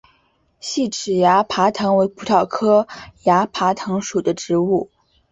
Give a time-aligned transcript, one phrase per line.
[0.59, 2.87] 细齿崖爬藤为葡萄科
[3.25, 4.89] 崖爬藤属的植物。